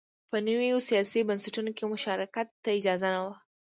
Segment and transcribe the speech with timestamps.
[0.29, 3.33] په نویو سیاسي بنسټونو کې مشارکت ته اجازه نه وه